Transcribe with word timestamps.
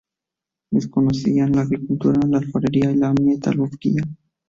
Desconocían 0.71 1.51
la 1.51 1.61
agricultura, 1.61 2.19
la 2.27 2.39
alfarería 2.39 2.89
y 2.89 2.95
la 2.95 3.13
metalurgia. 3.13 4.01